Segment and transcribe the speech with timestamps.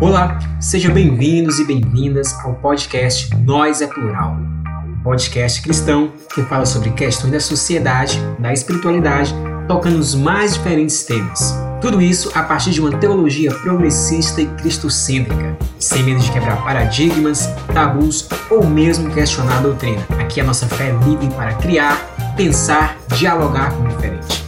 [0.00, 4.36] Olá, sejam bem-vindos e bem-vindas ao podcast Nós é Plural,
[4.86, 9.34] um podcast cristão que fala sobre questões da sociedade, da espiritualidade,
[9.66, 11.52] tocando os mais diferentes temas.
[11.80, 17.48] Tudo isso a partir de uma teologia progressista e cristocêntrica, sem medo de quebrar paradigmas,
[17.74, 20.06] tabus ou mesmo questionar a doutrina.
[20.20, 24.44] Aqui a nossa fé é livre para criar, pensar, dialogar com o diferente.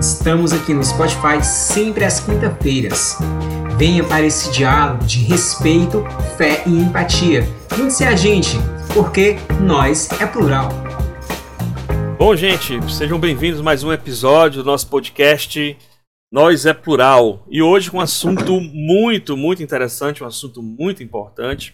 [0.00, 3.16] Estamos aqui no Spotify sempre às quinta-feiras.
[3.78, 6.02] Venha para esse diálogo de respeito,
[6.36, 7.44] fé e empatia.
[7.76, 8.56] Junte-se a gente,
[8.92, 10.68] porque nós é plural.
[12.18, 15.78] Bom, gente, sejam bem-vindos a mais um episódio do nosso podcast
[16.28, 17.46] Nós é Plural.
[17.48, 21.72] E hoje com um assunto muito, muito interessante, um assunto muito importante,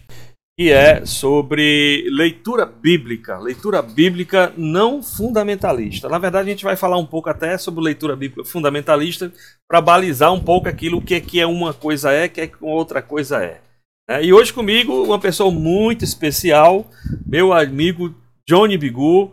[0.56, 6.08] que é sobre leitura bíblica, leitura bíblica não fundamentalista.
[6.08, 9.32] Na verdade, a gente vai falar um pouco até sobre leitura bíblica fundamentalista
[9.68, 13.44] para balizar um pouco aquilo que, que é uma coisa é, que é outra coisa
[13.44, 13.60] é.
[14.08, 14.24] é.
[14.24, 16.88] E hoje comigo uma pessoa muito especial,
[17.26, 18.14] meu amigo
[18.48, 19.32] Johnny Bigu,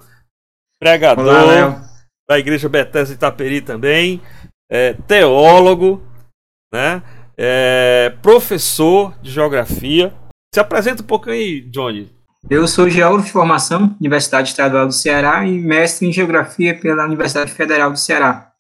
[0.82, 1.88] pregador Olá,
[2.28, 4.20] da Igreja Bethesda Itaperi também,
[4.72, 6.02] é, teólogo,
[6.74, 7.04] né?
[7.38, 10.14] É, professor de geografia
[10.54, 12.12] se apresenta um pouco aí, Johnny.
[12.50, 17.52] Eu sou geógrafo de formação, Universidade Estadual do Ceará, e mestre em Geografia pela Universidade
[17.52, 18.52] Federal do Ceará.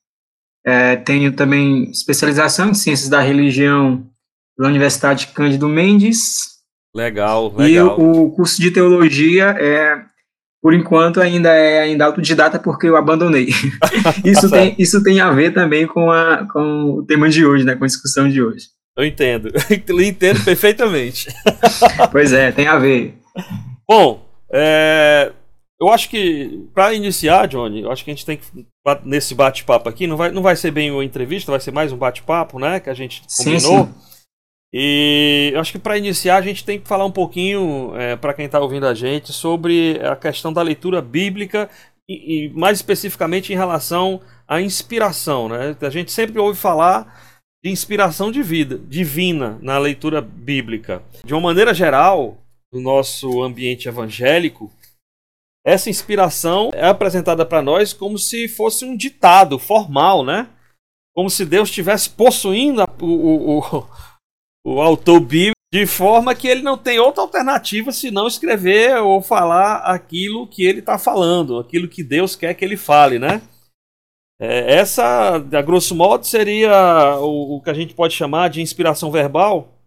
[0.66, 4.08] É, tenho também especialização em Ciências da Religião
[4.56, 6.52] pela Universidade Cândido Mendes.
[6.96, 8.00] Legal, legal.
[8.00, 10.06] E o curso de Teologia é,
[10.62, 13.50] por enquanto, ainda é ainda autodidata porque eu abandonei.
[14.24, 17.66] isso, tá tem, isso tem a ver também com, a, com o tema de hoje,
[17.66, 18.68] né, com a discussão de hoje.
[19.02, 19.50] Eu entendo.
[19.88, 21.28] Eu entendo perfeitamente.
[22.12, 23.18] pois é, tem a ver.
[23.90, 25.32] Bom, é,
[25.82, 28.46] eu acho que, para iniciar, Johnny, eu acho que a gente tem que,
[29.04, 31.98] nesse bate-papo aqui, não vai, não vai ser bem uma entrevista, vai ser mais um
[31.98, 32.80] bate-papo, né?
[32.80, 33.86] Que a gente combinou.
[33.86, 33.94] Sim, sim.
[34.72, 38.36] E eu acho que para iniciar a gente tem que falar um pouquinho, é, para
[38.36, 41.68] quem está ouvindo a gente, sobre a questão da leitura bíblica
[42.08, 45.76] e, e mais especificamente em relação à inspiração, né?
[45.82, 47.31] A gente sempre ouve falar
[47.64, 51.04] de inspiração de vida, divina na leitura bíblica.
[51.24, 52.38] De uma maneira geral,
[52.74, 54.72] no nosso ambiente evangélico,
[55.64, 60.50] essa inspiração é apresentada para nós como se fosse um ditado formal, né?
[61.14, 63.88] Como se Deus estivesse possuindo o, o, o,
[64.66, 69.78] o autor bíblico de forma que ele não tem outra alternativa senão escrever ou falar
[69.78, 73.42] aquilo que ele está falando, aquilo que Deus quer que ele fale, né?
[74.42, 79.12] É, essa, a grosso modo, seria o, o, que a gente pode chamar de inspiração
[79.12, 79.78] verbal.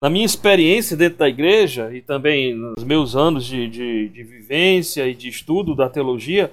[0.00, 5.08] Na minha experiência dentro da igreja e também nos meus anos de, de, de vivência
[5.08, 6.52] e de estudo da teologia,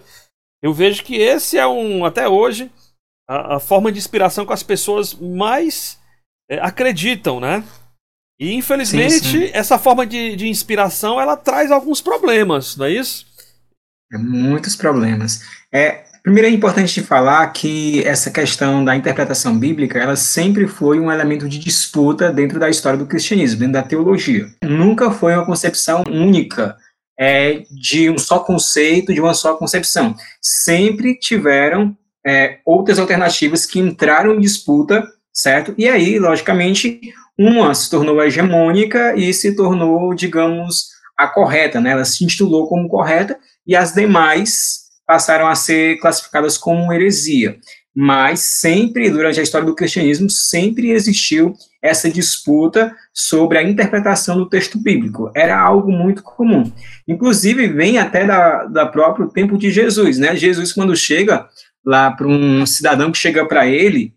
[0.63, 2.71] eu vejo que esse é um, até hoje,
[3.29, 5.99] a, a forma de inspiração que as pessoas mais
[6.49, 7.63] é, acreditam, né?
[8.39, 9.51] E infelizmente sim, sim.
[9.53, 13.27] essa forma de, de inspiração ela traz alguns problemas, não é isso?
[14.11, 15.41] É, muitos problemas.
[15.71, 21.11] É, Primeiro é importante falar que essa questão da interpretação bíblica, ela sempre foi um
[21.11, 24.47] elemento de disputa dentro da história do cristianismo, dentro da teologia.
[24.63, 26.77] Nunca foi uma concepção única
[27.19, 30.15] é, de um só conceito, de uma só concepção.
[30.41, 31.93] Sempre tiveram
[32.25, 35.75] é, outras alternativas que entraram em disputa, certo?
[35.77, 37.01] E aí, logicamente,
[37.37, 41.91] uma se tornou hegemônica e se tornou, digamos, a correta, né?
[41.91, 47.57] Ela se intitulou como correta e as demais passaram a ser classificadas como heresia.
[47.95, 54.49] Mas sempre, durante a história do cristianismo, sempre existiu essa disputa sobre a interpretação do
[54.49, 55.31] texto bíblico.
[55.35, 56.71] Era algo muito comum.
[57.07, 60.35] Inclusive, vem até da, da próprio tempo de Jesus, né?
[60.35, 61.47] Jesus, quando chega
[61.85, 64.13] lá para um cidadão que chega para ele,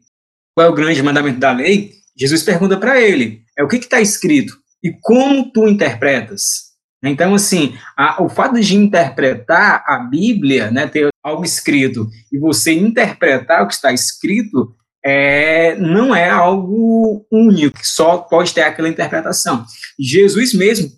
[0.55, 1.91] qual é o grande mandamento da lei?
[2.17, 4.57] Jesus pergunta para ele, é o que está escrito?
[4.83, 6.66] E como tu interpretas?
[7.09, 12.73] Então, assim, a, o fato de interpretar a Bíblia, né, ter algo escrito, e você
[12.73, 14.75] interpretar o que está escrito,
[15.05, 19.65] é, não é algo único, só pode ter aquela interpretação.
[19.99, 20.91] Jesus mesmo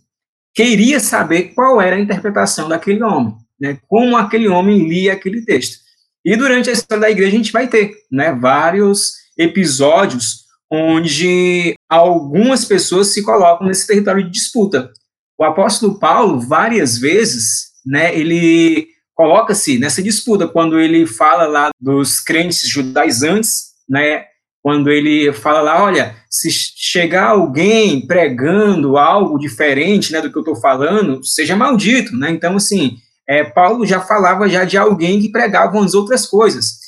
[0.55, 5.79] queria saber qual era a interpretação daquele homem, né, como aquele homem lia aquele texto.
[6.25, 12.65] E durante a história da igreja a gente vai ter né, vários episódios onde algumas
[12.65, 14.91] pessoas se colocam nesse território de disputa.
[15.39, 22.19] O apóstolo Paulo, várias vezes, né, ele coloca-se nessa disputa quando ele fala lá dos
[22.19, 24.25] crentes judaizantes, né,
[24.63, 30.43] quando ele fala lá, olha, se chegar alguém pregando algo diferente, né, do que eu
[30.43, 32.31] estou falando, seja maldito, né?
[32.31, 32.97] Então, assim,
[33.29, 36.79] é, Paulo já falava já de alguém que pregava as outras coisas.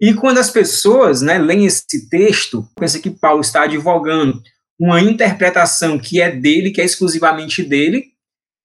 [0.00, 4.42] E quando as pessoas, né, leem esse texto, pensa que Paulo está advogando
[4.80, 8.06] uma interpretação que é dele, que é exclusivamente dele,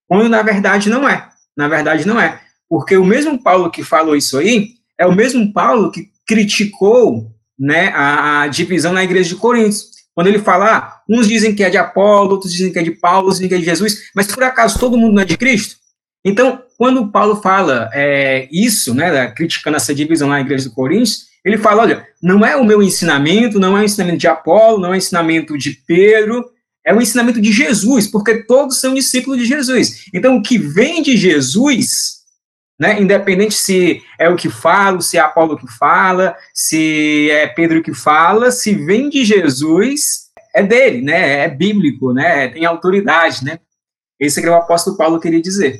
[0.08, 1.28] quando na verdade não é.
[1.58, 2.40] Na verdade não é.
[2.70, 7.30] Porque o mesmo Paulo que falou isso aí é o mesmo Paulo que criticou
[7.60, 9.76] né, a, a divisão na igreja de Corinto.
[10.14, 12.92] Quando ele fala, ah, uns dizem que é de Apolo, outros dizem que é de
[12.92, 15.36] Paulo, outros dizem que é de Jesus, mas por acaso todo mundo não é de
[15.36, 15.76] Cristo?
[16.24, 21.60] Então, quando Paulo fala é, isso, né, criticando essa divisão na igreja de Coríntios, ele
[21.60, 24.92] fala, olha, não é o meu ensinamento, não é o ensinamento de Apolo, não é
[24.94, 26.44] o ensinamento de Pedro,
[26.84, 30.06] é o ensinamento de Jesus, porque todos são discípulos de Jesus.
[30.12, 32.24] Então, o que vem de Jesus,
[32.80, 37.84] né, independente se é o que fala, se é Apolo que fala, se é Pedro
[37.84, 43.60] que fala, se vem de Jesus, é dele, né, é bíblico, né, tem autoridade, né.
[44.20, 45.80] Esse é que o apóstolo Paulo queria dizer.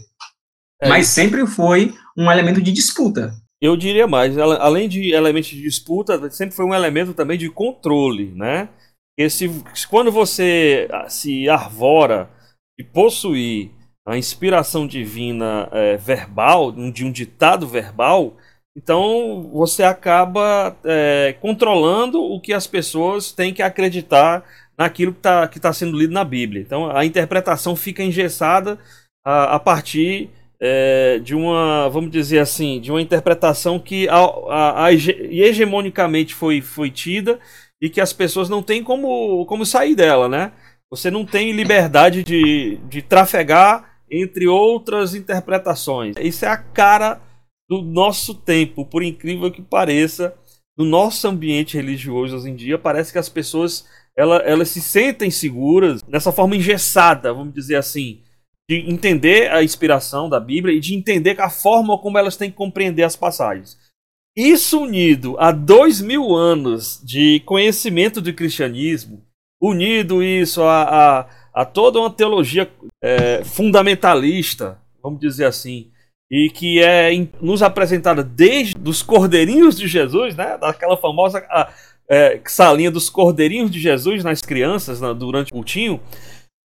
[0.82, 0.90] É.
[0.90, 3.34] Mas sempre foi um elemento de disputa.
[3.62, 8.32] Eu diria mais, além de elemento de disputa, sempre foi um elemento também de controle,
[8.36, 8.70] né?
[9.18, 9.50] Esse,
[9.90, 12.30] quando você ah, se arvora
[12.78, 13.72] de possuir
[14.06, 18.36] a inspiração divina é, verbal, de um ditado verbal,
[18.78, 24.44] então você acaba é, controlando o que as pessoas têm que acreditar
[24.78, 26.62] naquilo que está que tá sendo lido na Bíblia.
[26.62, 28.78] Então a interpretação fica engessada
[29.26, 30.30] a, a partir
[30.60, 36.62] é, de uma, vamos dizer assim, de uma interpretação que a, a, a, hegemonicamente foi,
[36.62, 37.40] foi tida
[37.82, 40.52] e que as pessoas não têm como, como sair dela, né?
[40.90, 46.16] Você não tem liberdade de, de trafegar entre outras interpretações.
[46.20, 47.22] Isso é a cara
[47.68, 50.36] do nosso tempo, por incrível que pareça,
[50.78, 53.86] no nosso ambiente religioso hoje em dia, parece que as pessoas
[54.16, 58.22] elas, elas se sentem seguras nessa forma engessada, vamos dizer assim,
[58.70, 62.58] de entender a inspiração da Bíblia e de entender a forma como elas têm que
[62.58, 63.78] compreender as passagens.
[64.36, 69.24] Isso unido a dois mil anos de conhecimento do cristianismo,
[69.62, 71.30] unido isso a, a,
[71.62, 72.70] a toda uma teologia
[73.02, 75.92] é, fundamentalista, vamos dizer assim,
[76.30, 81.72] e que é nos apresentada desde os cordeirinhos de Jesus, né, daquela famosa a,
[82.10, 86.00] é, salinha dos cordeirinhos de Jesus nas crianças na, durante o cultinho,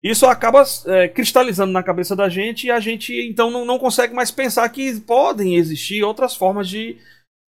[0.03, 4.13] isso acaba é, cristalizando na cabeça da gente e a gente então não, não consegue
[4.13, 6.97] mais pensar que podem existir outras formas de,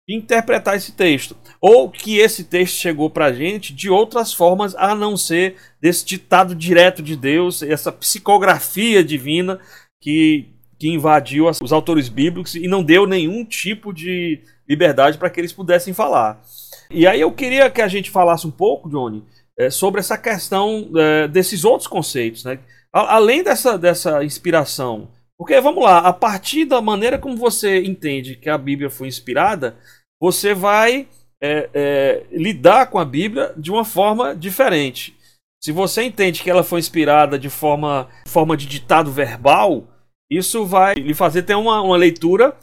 [0.08, 1.36] interpretar esse texto.
[1.62, 6.06] Ou que esse texto chegou para a gente de outras formas a não ser desse
[6.06, 9.60] ditado direto de Deus, essa psicografia divina
[10.02, 15.40] que, que invadiu os autores bíblicos e não deu nenhum tipo de liberdade para que
[15.40, 16.42] eles pudessem falar.
[16.90, 19.24] E aí eu queria que a gente falasse um pouco, Johnny,
[19.58, 22.60] é, sobre essa questão é, desses outros conceitos, né?
[22.94, 25.10] A, além dessa, dessa inspiração.
[25.38, 29.76] Porque, vamos lá, a partir da maneira como você entende que a Bíblia foi inspirada,
[30.22, 31.08] você vai
[31.42, 35.18] é, é, lidar com a Bíblia de uma forma diferente.
[35.62, 39.88] Se você entende que ela foi inspirada de forma, forma de ditado verbal,
[40.32, 42.56] isso vai lhe fazer ter uma, uma leitura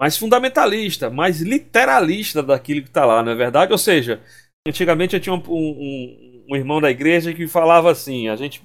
[0.00, 3.72] mais fundamentalista, mais literalista daquilo que está lá, não é verdade?
[3.72, 4.20] Ou seja,
[4.66, 8.62] antigamente eu tinha um, um, um irmão da igreja que falava assim, a gente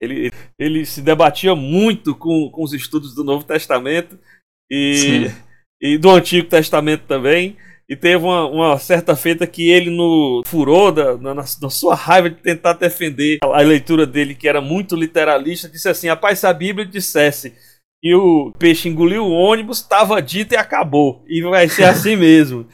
[0.00, 4.18] ele, ele se debatia muito com, com os estudos do Novo Testamento
[4.70, 5.30] e,
[5.80, 7.56] e do Antigo Testamento também.
[7.88, 12.28] E teve uma, uma certa feita que ele, no furor, da, na, na, sua raiva
[12.28, 16.52] de tentar defender a leitura dele, que era muito literalista, disse assim: Rapaz, se a
[16.52, 17.54] Bíblia dissesse
[18.02, 21.24] que o peixe engoliu o ônibus, estava dito e acabou.
[21.28, 22.66] E vai ser assim mesmo.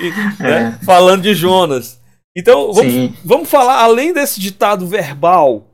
[0.00, 0.10] E,
[0.42, 0.84] né, é.
[0.84, 2.00] Falando de Jonas.
[2.36, 5.66] Então, vamos, vamos falar, além desse ditado verbal,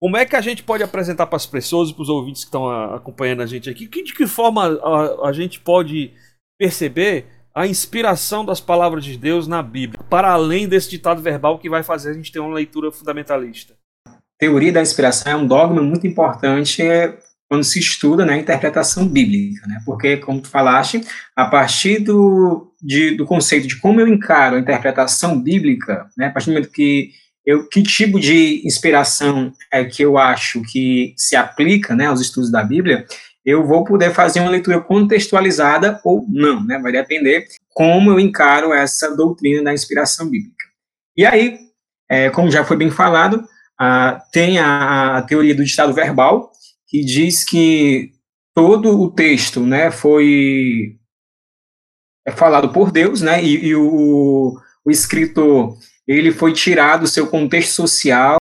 [0.00, 2.48] como é que a gente pode apresentar para as pessoas e para os ouvintes que
[2.48, 3.88] estão acompanhando a gente aqui?
[3.88, 6.12] de que forma a, a, gente pode
[6.58, 11.70] perceber a inspiração das palavras de Deus na Bíblia, para além desse ditado verbal que
[11.70, 13.74] vai fazer a gente ter uma leitura fundamentalista?
[14.38, 16.82] Teoria da inspiração é um dogma muito importante
[17.48, 19.80] quando se estuda né, a interpretação bíblica, né?
[19.86, 21.00] porque, como tu falaste,
[21.36, 26.30] a partir do, de, do conceito de como eu encaro a interpretação bíblica, né, a
[26.30, 27.10] partir do momento que
[27.46, 32.50] eu, que tipo de inspiração é que eu acho que se aplica né, aos estudos
[32.50, 33.06] da Bíblia,
[33.44, 36.78] eu vou poder fazer uma leitura contextualizada ou não, né?
[36.78, 40.64] Vai depender como eu encaro essa doutrina da inspiração bíblica.
[41.14, 41.58] E aí,
[42.10, 43.44] é, como já foi bem falado,
[43.78, 46.50] a, tem a, a, teoria do ditado verbal,
[46.88, 48.12] que diz que
[48.54, 50.96] todo o texto, né, foi
[52.26, 54.54] é falado por Deus, né, e, e o,
[54.84, 55.76] o escritor,
[56.06, 58.36] ele foi tirado do seu contexto social,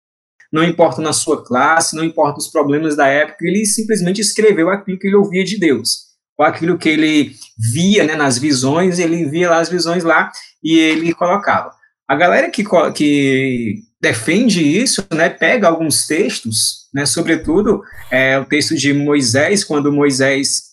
[0.51, 4.99] não importa na sua classe, não importa os problemas da época, ele simplesmente escreveu aquilo
[4.99, 7.33] que ele ouvia de Deus, ou aquilo que ele
[7.73, 10.31] via, né, nas visões, ele via lá as visões lá,
[10.63, 11.71] e ele colocava.
[12.07, 18.75] A galera que, que defende isso, né, pega alguns textos, né, sobretudo é, o texto
[18.75, 20.63] de Moisés, quando Moisés,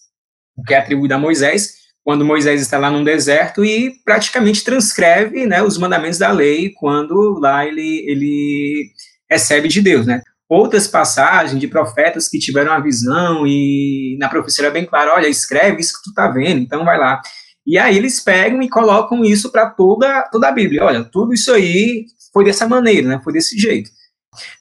[0.66, 1.77] que é atribuído a Moisés,
[2.08, 7.38] quando Moisés está lá no deserto e praticamente transcreve né, os mandamentos da lei quando
[7.38, 8.86] lá ele, ele
[9.30, 10.22] recebe de Deus, né?
[10.48, 15.28] Outras passagens de profetas que tiveram a visão e na profecia era bem claro, olha,
[15.28, 17.20] escreve isso que tu tá vendo, então vai lá.
[17.66, 20.84] E aí eles pegam e colocam isso para toda, toda a Bíblia.
[20.84, 23.20] Olha, tudo isso aí foi dessa maneira, né?
[23.22, 23.90] Foi desse jeito.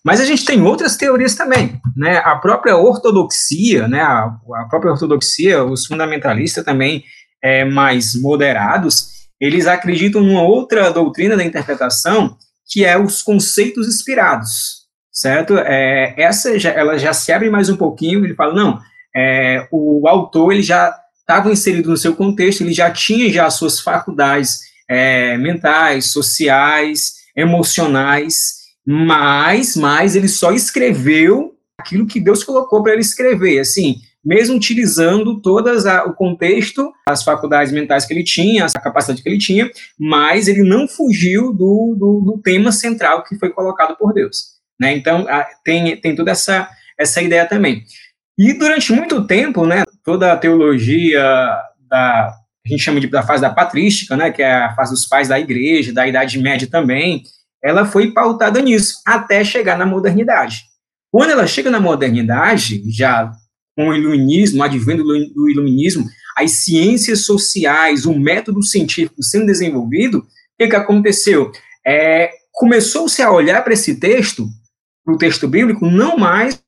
[0.03, 2.17] Mas a gente tem outras teorias também, né?
[2.17, 4.01] A própria ortodoxia, né?
[4.01, 7.05] A, a própria ortodoxia, os fundamentalistas também
[7.47, 12.35] é, mais moderados, eles acreditam numa outra doutrina da interpretação,
[12.67, 15.57] que é os conceitos inspirados, certo?
[15.57, 18.79] É, essa já, ela já se abre mais um pouquinho, ele fala, não,
[19.15, 23.53] é, o autor ele já estava inserido no seu contexto, ele já tinha já as
[23.53, 32.81] suas faculdades é, mentais, sociais, emocionais, mas, mas ele só escreveu aquilo que Deus colocou
[32.81, 38.25] para ele escrever, assim, mesmo utilizando todas a, o contexto, as faculdades mentais que ele
[38.25, 43.23] tinha, a capacidade que ele tinha, mas ele não fugiu do, do, do tema central
[43.23, 44.57] que foi colocado por Deus.
[44.77, 44.97] Né?
[44.97, 46.67] Então, a, tem, tem toda essa,
[46.99, 47.85] essa ideia também.
[48.37, 51.23] E durante muito tempo, né, toda a teologia
[51.89, 55.07] da a gente chama de da fase da patrística, né, que é a fase dos
[55.07, 57.23] pais da igreja, da Idade Média também,
[57.63, 60.63] ela foi pautada nisso, até chegar na modernidade.
[61.09, 63.31] Quando ela chega na modernidade, já
[63.77, 66.03] com o iluminismo, advento do iluminismo,
[66.35, 70.23] as ciências sociais, o método científico sendo desenvolvido, o
[70.57, 71.51] que, que aconteceu?
[71.85, 74.47] É, Começou-se a olhar para esse texto,
[75.05, 76.59] para o texto bíblico, não mais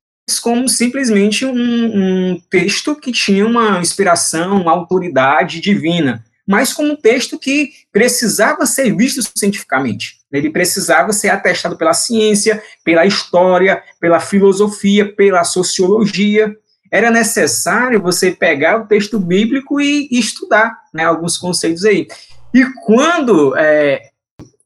[0.43, 6.95] como simplesmente um, um, texto que tinha uma inspiração, uma autoridade divina, mas como um
[6.95, 10.19] texto que precisava ser visto cientificamente.
[10.31, 16.55] Ele precisava ser atestado pela ciência, pela história, pela filosofia, pela sociologia
[16.91, 22.08] era necessário você pegar o texto bíblico e, e estudar né, alguns conceitos aí.
[22.53, 24.01] E quando, é,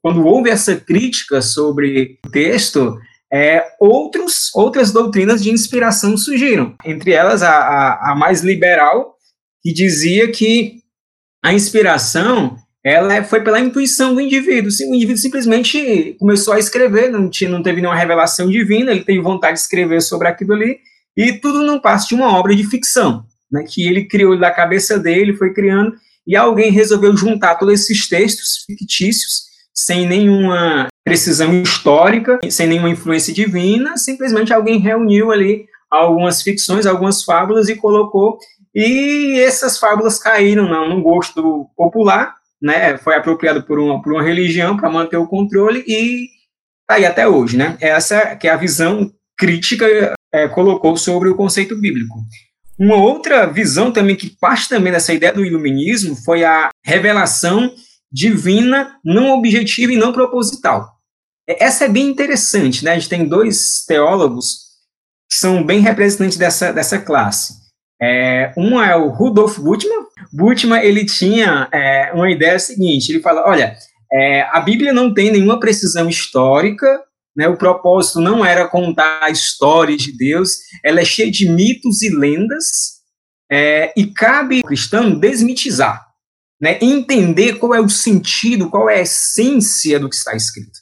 [0.01, 2.97] quando houve essa crítica sobre o texto,
[3.31, 6.75] é, outros, outras doutrinas de inspiração surgiram.
[6.85, 9.17] Entre elas, a, a, a mais liberal,
[9.61, 10.83] que dizia que
[11.43, 14.69] a inspiração ela foi pela intuição do indivíduo.
[14.69, 19.21] O indivíduo simplesmente começou a escrever, não, tinha, não teve nenhuma revelação divina, ele teve
[19.21, 20.79] vontade de escrever sobre aquilo ali,
[21.15, 24.97] e tudo não passa de uma obra de ficção, né, que ele criou da cabeça
[24.97, 29.43] dele, foi criando, e alguém resolveu juntar todos esses textos fictícios,
[29.73, 37.23] sem nenhuma precisão histórica, sem nenhuma influência divina, simplesmente alguém reuniu ali algumas ficções, algumas
[37.23, 38.37] fábulas e colocou,
[38.73, 44.77] e essas fábulas caíram no gosto popular, né, foi apropriado por uma, por uma religião
[44.77, 46.27] para manter o controle e
[46.87, 47.77] tá aí até hoje, né?
[47.81, 52.19] Essa que é a visão crítica é, colocou sobre o conceito bíblico.
[52.77, 57.73] Uma outra visão também que parte também dessa ideia do iluminismo foi a revelação
[58.11, 60.91] divina não objetiva e não proposital.
[61.47, 62.91] É, essa é bem interessante, né?
[62.91, 64.63] A gente tem dois teólogos
[65.29, 67.61] que são bem representantes dessa, dessa classe.
[68.01, 70.05] É, um é o Rudolf Bultmann.
[70.31, 73.75] Bultmann, ele tinha é, uma ideia seguinte, ele fala, olha,
[74.11, 77.01] é, a Bíblia não tem nenhuma precisão histórica,
[77.35, 82.01] né, o propósito não era contar a história de Deus, ela é cheia de mitos
[82.01, 83.01] e lendas,
[83.51, 86.05] é, e cabe ao cristão desmitizar,
[86.61, 90.79] né, entender qual é o sentido, qual é a essência do que está escrito,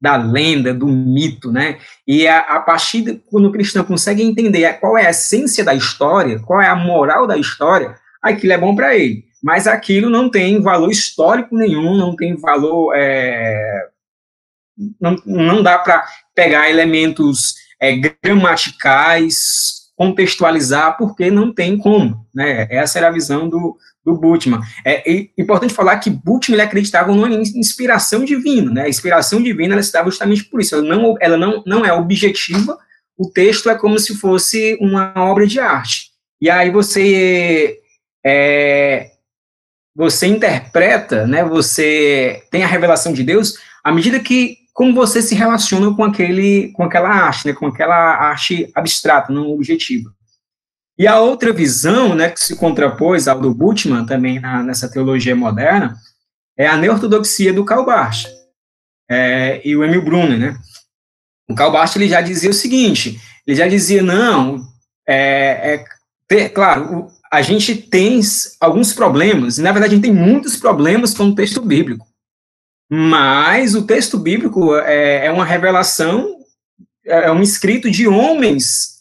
[0.00, 4.72] da lenda, do mito, né, e a, a partir de quando o cristão consegue entender
[4.74, 8.74] qual é a essência da história, qual é a moral da história, aquilo é bom
[8.74, 13.88] para ele, mas aquilo não tem valor histórico nenhum, não tem valor é,
[15.00, 16.04] não, não dá para
[16.34, 22.26] pegar elementos é, gramaticais, contextualizar, porque não tem como.
[22.34, 22.66] Né?
[22.70, 24.60] Essa era a visão do, do Bultmann.
[24.84, 25.02] É,
[25.38, 28.70] importante falar que Bultmann ele acreditava numa inspiração divina.
[28.70, 28.82] Né?
[28.82, 30.74] A inspiração divina ela estava justamente por isso.
[30.74, 32.78] Ela, não, ela não, não é objetiva,
[33.16, 36.10] o texto é como se fosse uma obra de arte.
[36.40, 37.78] E aí você
[38.24, 39.12] é,
[39.94, 45.34] você interpreta, né, você tem a revelação de Deus à medida que como você se
[45.34, 50.12] relaciona com aquele, com aquela arte, né, com aquela arte abstrata, não objetiva.
[50.98, 55.34] E a outra visão, né, que se contrapôs ao do Bultmann, também na, nessa teologia
[55.34, 55.96] moderna,
[56.58, 58.26] é a neortodoxia do Karl Barth
[59.10, 60.58] é, e o Emil Brunner, né.
[61.48, 64.60] O Karl Barth, ele já dizia o seguinte, ele já dizia, não,
[65.08, 65.86] é,
[66.30, 68.20] é claro, a gente tem
[68.60, 72.06] alguns problemas, e na verdade a gente tem muitos problemas com o texto bíblico,
[72.88, 76.36] Mas o texto bíblico é, é uma revelação,
[77.04, 78.96] é um escrito de homens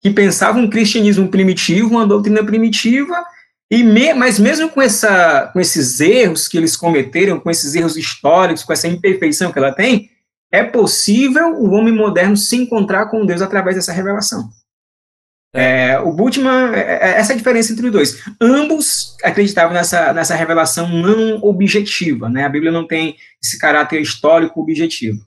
[0.00, 3.24] que pensavam um cristianismo primitivo, uma doutrina primitiva,
[3.70, 7.96] e me, mas mesmo com, essa, com esses erros que eles cometeram, com esses erros
[7.96, 10.10] históricos, com essa imperfeição que ela tem,
[10.50, 14.50] é possível o homem moderno se encontrar com Deus através dessa revelação.
[15.54, 15.80] É.
[15.90, 18.22] É, o Bultmann, é, é, essa é a diferença entre os dois.
[18.40, 22.44] Ambos acreditavam nessa, nessa revelação não objetiva, né?
[22.44, 25.18] A Bíblia não tem esse caráter histórico objetivo.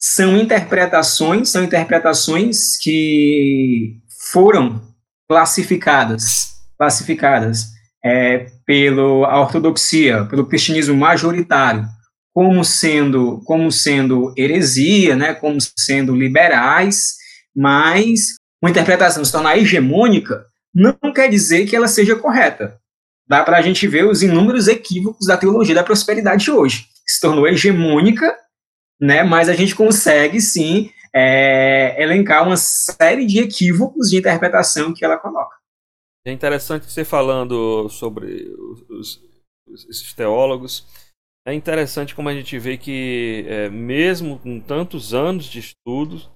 [0.00, 3.96] São interpretações, são interpretações que
[4.32, 4.82] foram
[5.28, 7.66] classificadas, classificadas
[8.04, 11.86] é, pela ortodoxia, pelo cristianismo majoritário,
[12.34, 15.34] como sendo, como sendo heresia, né?
[15.34, 17.14] Como sendo liberais,
[17.54, 22.78] mas uma interpretação se tornar hegemônica, não quer dizer que ela seja correta.
[23.28, 26.86] Dá para a gente ver os inúmeros equívocos da teologia da prosperidade hoje.
[27.06, 28.36] Se tornou hegemônica,
[29.00, 35.04] né, mas a gente consegue, sim, é, elencar uma série de equívocos de interpretação que
[35.04, 35.56] ela coloca.
[36.24, 38.48] É interessante você falando sobre
[38.88, 39.20] os,
[39.66, 40.86] os, esses teólogos.
[41.46, 46.30] É interessante como a gente vê que, é, mesmo com tantos anos de estudos,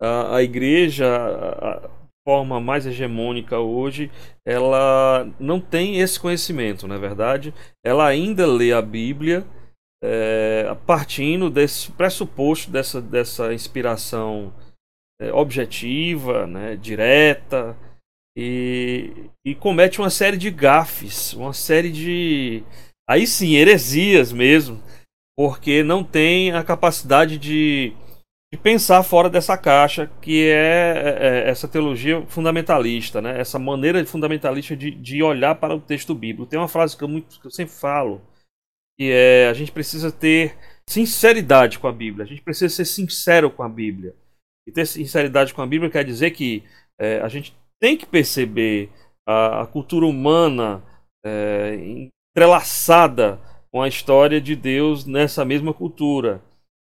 [0.00, 1.90] a, a igreja, a,
[2.26, 4.10] forma mais hegemônica hoje,
[4.46, 7.52] ela não tem esse conhecimento, na é verdade.
[7.84, 9.44] Ela ainda lê a Bíblia
[10.02, 14.52] é, partindo desse pressuposto, dessa, dessa inspiração
[15.20, 17.76] é, objetiva, né, direta,
[18.36, 22.62] e, e comete uma série de gafes, uma série de.
[23.08, 24.80] Aí sim, heresias mesmo,
[25.36, 27.92] porque não tem a capacidade de
[28.52, 33.40] de pensar fora dessa caixa que é, é, é, essa teologia fundamentalista, né?
[33.40, 36.50] essa maneira fundamentalista de, de olhar para o texto bíblico.
[36.50, 38.20] Tem uma frase que eu, muito, que eu sempre falo,
[38.98, 40.56] que é a gente precisa ter
[40.88, 44.16] sinceridade com a Bíblia, a gente precisa ser sincero com a Bíblia.
[44.66, 46.64] E ter sinceridade com a Bíblia quer dizer que
[46.98, 48.90] é, a gente tem que perceber
[49.26, 50.82] a, a cultura humana
[51.24, 56.42] é, entrelaçada com a história de Deus nessa mesma cultura.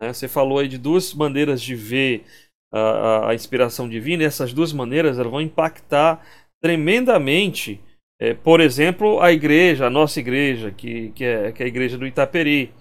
[0.02, 0.12] Né?
[0.14, 2.26] Você falou aí de duas maneiras de ver
[2.72, 6.26] a, a, inspiração divina, e essas duas maneiras vão impactar
[6.62, 7.80] tremendamente,
[8.20, 11.98] é, por exemplo, a igreja, a nossa igreja, que, que, é, que é a igreja
[11.98, 12.74] do Itaperi.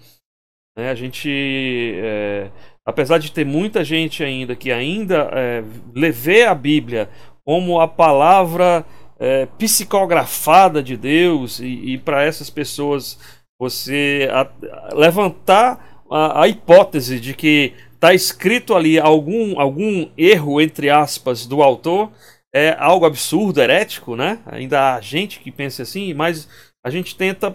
[0.77, 0.89] Né?
[0.89, 1.29] A gente,
[1.97, 2.49] é,
[2.85, 5.61] apesar de ter muita gente ainda que ainda é,
[6.11, 7.09] vê a Bíblia
[7.45, 8.85] como a palavra
[9.19, 13.19] é, psicografada de Deus, e, e para essas pessoas
[13.59, 14.49] você a,
[14.95, 21.63] levantar a, a hipótese de que está escrito ali algum, algum erro, entre aspas, do
[21.63, 22.11] autor,
[22.53, 24.39] é algo absurdo, herético, né?
[24.45, 26.47] Ainda há gente que pensa assim, mas
[26.85, 27.51] a gente tenta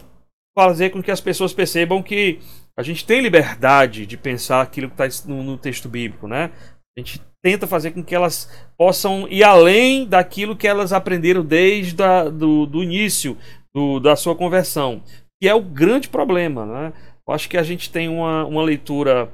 [0.57, 2.41] fazer com que as pessoas percebam que
[2.77, 6.51] a gente tem liberdade de pensar aquilo que está no, no, texto bíblico, né?
[6.97, 11.95] A gente tenta fazer com que elas possam ir além daquilo que elas aprenderam desde
[12.33, 13.37] do, do início
[13.73, 15.03] do, da sua conversão,
[15.41, 16.93] que é o grande problema, né?
[17.29, 19.31] Eu acho que a gente tem uma, uma leitura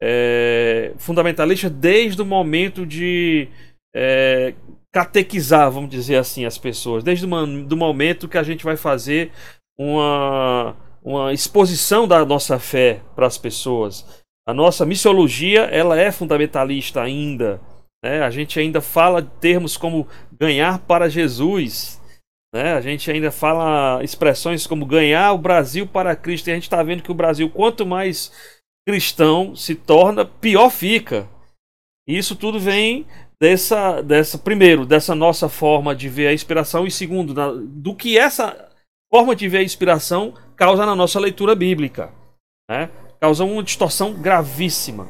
[0.00, 3.48] é, fundamentalista desde o momento de
[3.94, 4.54] é,
[4.92, 7.02] catequizar, vamos dizer assim, as pessoas.
[7.02, 9.32] Desde o momento que a gente vai fazer
[9.76, 14.22] uma, uma exposição da nossa fé para as pessoas.
[14.46, 17.60] A nossa missiologia ela é fundamentalista ainda.
[18.04, 18.22] Né?
[18.22, 20.06] A gente ainda fala termos como
[20.38, 22.00] ganhar para Jesus.
[22.54, 22.74] Né?
[22.74, 26.48] A gente ainda fala expressões como ganhar o Brasil para Cristo.
[26.48, 28.32] E a gente está vendo que o Brasil, quanto mais
[28.86, 31.28] cristão se torna, pior fica.
[32.06, 33.06] E isso tudo vem
[33.40, 38.18] dessa, dessa primeiro, dessa nossa forma de ver a inspiração, e segundo, da, do que
[38.18, 38.70] essa
[39.12, 42.12] forma de ver a inspiração causa na nossa leitura bíblica.
[42.70, 42.90] Né?
[43.20, 45.08] Causa uma distorção gravíssima.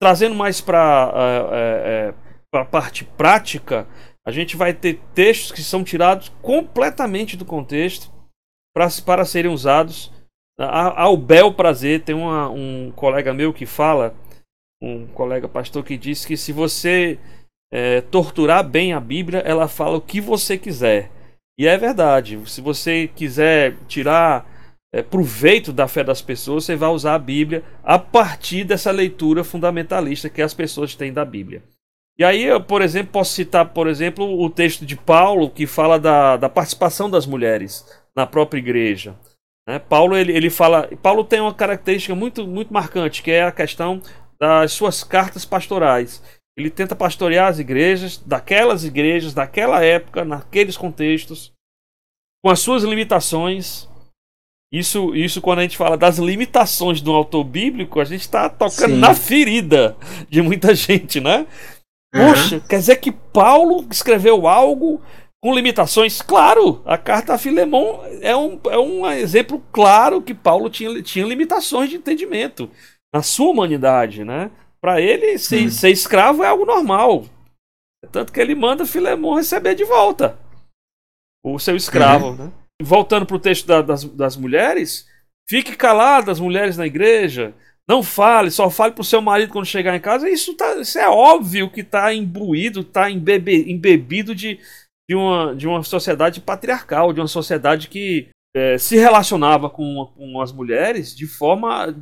[0.00, 1.12] Trazendo mais para
[1.52, 2.12] é,
[2.54, 3.86] é, a parte prática,
[4.26, 8.12] a gente vai ter textos que são tirados completamente do contexto
[8.74, 10.12] pra, para serem usados
[10.58, 12.02] ao bel prazer.
[12.02, 14.16] Tem uma, um colega meu que fala,
[14.82, 17.20] um colega pastor que diz que se você
[17.72, 21.10] é, torturar bem a Bíblia, ela fala o que você quiser.
[21.56, 22.38] E é verdade.
[22.50, 24.44] Se você quiser tirar
[24.92, 29.44] é, proveito da fé das pessoas, você vai usar a Bíblia a partir dessa leitura
[29.44, 31.62] fundamentalista que as pessoas têm da Bíblia.
[32.18, 35.98] E aí eu, por exemplo, posso citar, por exemplo, o texto de Paulo que fala
[35.98, 37.84] da, da participação das mulheres
[38.16, 39.14] na própria igreja.
[39.68, 39.78] Né?
[39.78, 44.00] Paulo ele, ele fala, Paulo tem uma característica muito muito marcante que é a questão
[44.40, 46.22] das suas cartas pastorais.
[46.56, 51.52] Ele tenta pastorear as igrejas, daquelas igrejas, daquela época, naqueles contextos,
[52.42, 53.86] com as suas limitações,
[54.72, 58.94] Isso, isso quando a gente fala das limitações do autor bíblico, a gente está tocando
[58.94, 58.98] Sim.
[58.98, 59.96] na ferida
[60.28, 61.46] de muita gente, né?
[62.14, 62.28] Uhum.
[62.28, 65.00] Poxa, quer dizer que Paulo escreveu algo
[65.42, 66.22] com limitações?
[66.22, 71.26] Claro, a carta a Filemão é um, é um exemplo claro que Paulo tinha, tinha
[71.26, 72.70] limitações de entendimento
[73.14, 74.50] na sua humanidade, né?
[74.80, 75.70] Para ele, ser, uhum.
[75.70, 77.24] ser escravo é algo normal.
[78.12, 80.38] Tanto que ele manda Filemão receber de volta
[81.44, 82.36] o seu escravo, uhum.
[82.36, 82.52] né?
[82.82, 85.06] Voltando para o texto da, das, das mulheres,
[85.48, 87.54] fique calado as mulheres na igreja,
[87.88, 90.28] não fale, só fale para o seu marido quando chegar em casa.
[90.28, 94.58] Isso, tá, isso é óbvio que está imbuído, está embebe, embebido de,
[95.08, 100.40] de, uma, de uma sociedade patriarcal, de uma sociedade que é, se relacionava com, com
[100.40, 101.94] as mulheres de forma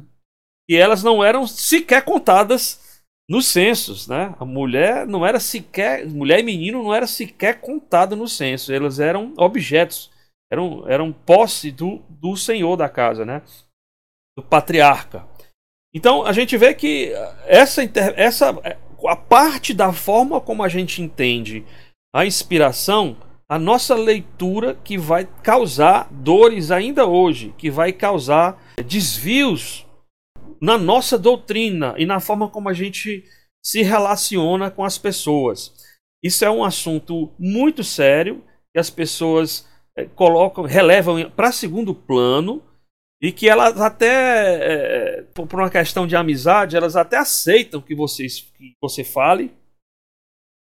[0.68, 4.34] que elas não eram sequer contadas nos censos, né?
[4.38, 9.00] A mulher não era sequer, mulher e menino não era sequer contado no censo, elas
[9.00, 10.10] eram objetos,
[10.50, 13.42] eram, eram posse do, do senhor da casa, né?
[14.36, 15.33] Do patriarca.
[15.94, 17.12] Então a gente vê que
[17.46, 17.82] essa,
[18.16, 18.50] essa
[19.06, 21.64] a parte da forma como a gente entende
[22.14, 23.16] a inspiração,
[23.48, 29.86] a nossa leitura que vai causar dores ainda hoje, que vai causar desvios
[30.60, 33.24] na nossa doutrina e na forma como a gente
[33.62, 35.74] se relaciona com as pessoas.
[36.22, 42.62] Isso é um assunto muito sério que as pessoas é, colocam, relevam para segundo plano
[43.22, 48.40] e que elas até, é, por uma questão de amizade, elas até aceitam que, vocês,
[48.40, 49.50] que você fale,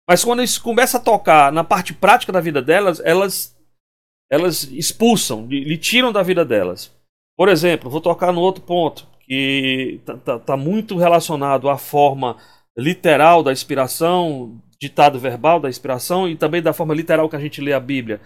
[0.09, 3.55] mas quando isso começa a tocar na parte prática da vida delas, elas,
[4.31, 6.91] elas expulsam, lhe tiram da vida delas.
[7.37, 12.35] Por exemplo, vou tocar no outro ponto que está tá, tá muito relacionado à forma
[12.75, 17.61] literal da inspiração, ditado verbal da inspiração e também da forma literal que a gente
[17.61, 18.19] lê a Bíblia.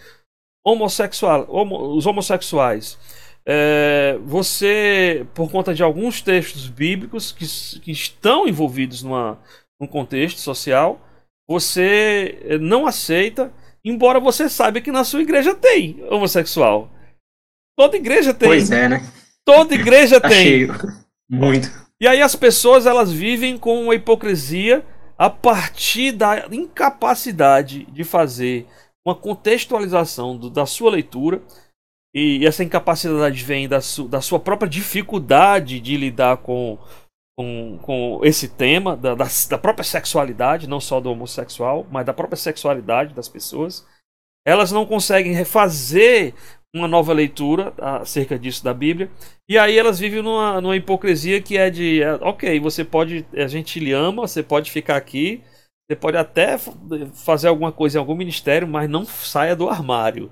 [0.66, 2.98] Homossexual, homo, os homossexuais.
[3.46, 7.46] É, você, por conta de alguns textos bíblicos que,
[7.80, 9.38] que estão envolvidos numa,
[9.80, 11.02] num contexto social,
[11.48, 13.52] você não aceita,
[13.84, 16.90] embora você saiba que na sua igreja tem homossexual.
[17.78, 18.48] Toda igreja tem.
[18.48, 19.06] Pois é, né?
[19.46, 20.44] Toda igreja tá tem.
[20.44, 20.74] Cheio.
[21.30, 21.70] Muito.
[22.00, 24.86] E aí as pessoas elas vivem com uma hipocrisia
[25.18, 28.68] a partir da incapacidade de fazer
[29.06, 31.42] uma contextualização do, da sua leitura.
[32.14, 36.78] E essa incapacidade vem da, su, da sua própria dificuldade de lidar com,
[37.38, 42.14] com, com esse tema, da, da, da própria sexualidade, não só do homossexual, mas da
[42.14, 43.86] própria sexualidade das pessoas.
[44.46, 46.36] Elas não conseguem refazer
[46.76, 49.10] uma nova leitura acerca disso da Bíblia.
[49.48, 53.48] E aí elas vivem numa, numa hipocrisia que é de, é, ok, você pode, a
[53.48, 55.44] gente lhe ama, você pode ficar aqui,
[55.88, 56.58] você pode até
[57.14, 60.32] fazer alguma coisa em algum ministério, mas não saia do armário.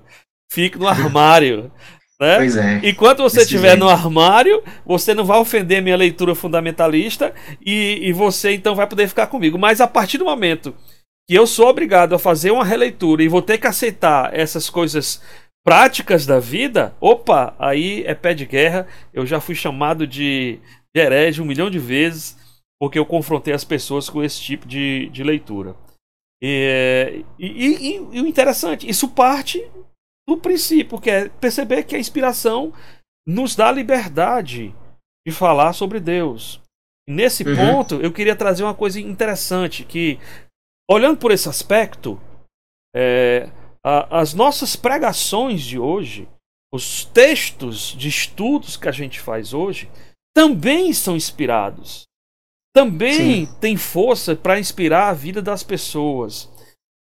[0.52, 1.72] Fique no armário.
[2.20, 2.36] Né?
[2.36, 2.80] Pois é.
[2.84, 7.34] Enquanto você estiver no armário, você não vai ofender minha leitura fundamentalista
[7.64, 9.58] e, e você então vai poder ficar comigo.
[9.58, 10.74] Mas a partir do momento
[11.26, 15.22] que eu sou obrigado a fazer uma releitura e vou ter que aceitar essas coisas
[15.64, 18.86] práticas da vida, opa, aí é pé de guerra.
[19.12, 20.60] Eu já fui chamado de,
[20.94, 22.36] de herege um milhão de vezes
[22.78, 25.74] porque eu confrontei as pessoas com esse tipo de, de leitura.
[26.42, 29.64] E, e, e, e, o interessante, isso parte
[30.28, 32.72] do princípio, que é perceber que a inspiração
[33.26, 34.74] nos dá liberdade
[35.26, 36.60] de falar sobre Deus.
[37.08, 37.56] nesse uhum.
[37.56, 40.20] ponto, eu queria trazer uma coisa interessante, que
[40.88, 42.20] olhando por esse aspecto,
[42.94, 43.50] é,
[43.82, 46.28] as nossas pregações de hoje,
[46.72, 49.90] os textos de estudos que a gente faz hoje,
[50.34, 52.04] também são inspirados.
[52.74, 53.54] Também Sim.
[53.60, 56.50] tem força para inspirar a vida das pessoas.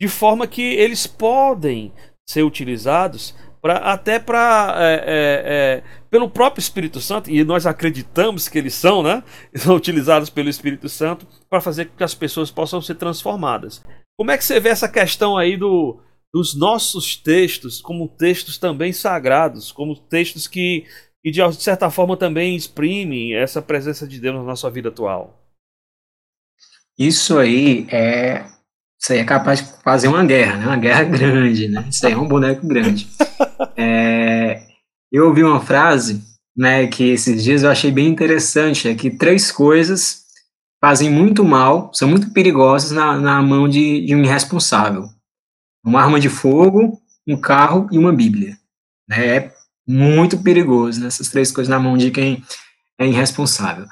[0.01, 1.93] De forma que eles podem
[2.31, 8.47] ser utilizados pra, até para é, é, é, pelo próprio Espírito Santo, e nós acreditamos
[8.47, 9.23] que eles são, né?
[9.55, 13.83] São utilizados pelo Espírito Santo para fazer com que as pessoas possam ser transformadas.
[14.17, 15.99] Como é que você vê essa questão aí do,
[16.33, 20.85] dos nossos textos como textos também sagrados, como textos que,
[21.23, 25.37] que de certa forma também exprimem essa presença de Deus na nossa vida atual.
[26.97, 28.45] Isso aí é
[29.01, 30.65] isso aí é capaz de fazer uma guerra, né?
[30.67, 31.85] Uma guerra grande, né?
[31.89, 33.07] Isso aí é um boneco grande.
[33.77, 34.63] É,
[35.11, 36.21] eu ouvi uma frase,
[36.55, 40.23] né, que esses dias eu achei bem interessante, é que três coisas
[40.79, 45.09] fazem muito mal, são muito perigosas na, na mão de, de um irresponsável
[45.83, 48.57] uma arma de fogo, um carro e uma Bíblia.
[49.07, 49.37] Né?
[49.37, 49.53] É
[49.87, 51.09] muito perigoso né?
[51.31, 52.43] três coisas na mão de quem
[52.99, 53.85] é irresponsável.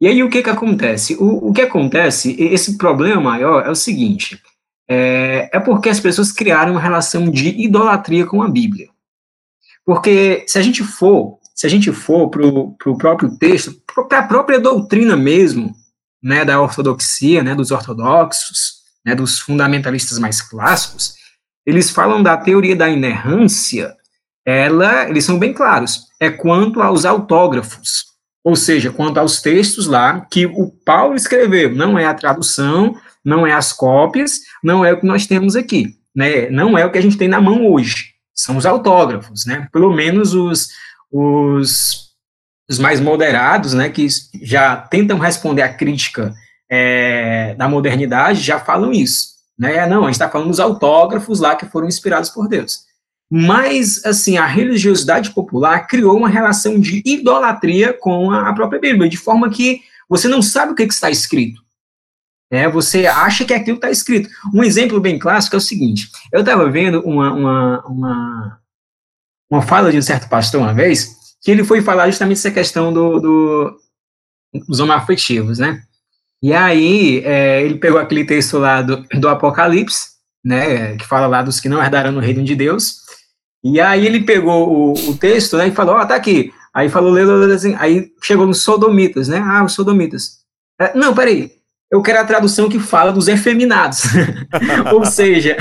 [0.00, 1.14] E aí o que que acontece?
[1.14, 4.40] O, o que acontece, esse problema maior é o seguinte,
[4.88, 8.88] é, é porque as pessoas criaram uma relação de idolatria com a Bíblia.
[9.84, 13.74] Porque se a gente for se a gente for para o próprio texto,
[14.08, 15.74] para a própria doutrina mesmo,
[16.22, 21.14] né, da ortodoxia, né, dos ortodoxos, né, dos fundamentalistas mais clássicos,
[21.64, 23.96] eles falam da teoria da inerrância,
[24.44, 28.04] ela, eles são bem claros, é quanto aos autógrafos,
[28.44, 32.94] ou seja, quanto aos textos lá que o Paulo escreveu, não é a tradução,
[33.26, 36.92] não é as cópias, não é o que nós temos aqui, né, não é o
[36.92, 40.68] que a gente tem na mão hoje, são os autógrafos, né, pelo menos os,
[41.10, 42.10] os,
[42.70, 44.06] os mais moderados, né, que
[44.40, 46.32] já tentam responder à crítica
[46.70, 51.56] é, da modernidade, já falam isso, né, não, a gente está falando dos autógrafos lá
[51.56, 52.86] que foram inspirados por Deus.
[53.28, 59.16] Mas, assim, a religiosidade popular criou uma relação de idolatria com a própria Bíblia, de
[59.16, 61.65] forma que você não sabe o que, que está escrito.
[62.50, 64.28] É, você acha que aquilo está escrito.
[64.54, 68.60] Um exemplo bem clássico é o seguinte: eu estava vendo uma, uma, uma,
[69.50, 72.92] uma, fala de um certo pastor uma vez, que ele foi falar justamente essa questão
[72.92, 73.76] do, do
[74.68, 75.82] dos homoafetivos, né?
[76.42, 80.10] E aí é, ele pegou aquele texto lá do, do Apocalipse,
[80.44, 83.00] né, que fala lá dos que não herdaram no reino de Deus,
[83.64, 86.52] e aí ele pegou o, o texto, né, e falou, ó, oh, tá aqui.
[86.72, 89.38] Aí falou, leu, assim, aí chegou nos sodomitas, né?
[89.38, 90.40] Ah, os sodomitas.
[90.78, 91.55] É, não, peraí,
[91.90, 94.02] eu quero a tradução que fala dos efeminados.
[94.92, 95.56] Ou seja,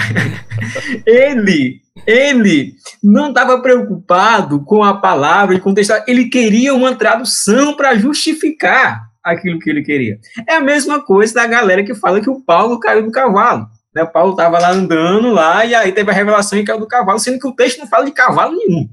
[1.06, 6.96] ele, ele não estava preocupado com a palavra e com o texto, ele queria uma
[6.96, 10.20] tradução para justificar aquilo que ele queria.
[10.48, 13.68] É a mesma coisa da galera que fala que o Paulo caiu do cavalo.
[13.94, 14.04] Né?
[14.06, 17.40] Paulo estava lá andando lá, e aí teve a revelação e caiu do cavalo, sendo
[17.40, 18.90] que o texto não fala de cavalo nenhum.